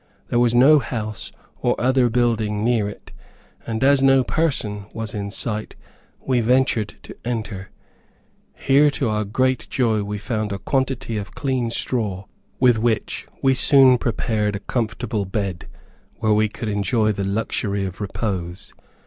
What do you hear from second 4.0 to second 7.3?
no person was in sight, we ventured to